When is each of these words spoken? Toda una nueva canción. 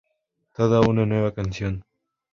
Toda 0.55 0.81
una 0.81 1.05
nueva 1.05 1.31
canción. 1.31 1.83